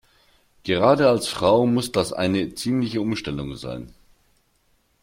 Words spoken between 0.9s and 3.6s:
als Frau muss das eine ziemliche Umstellung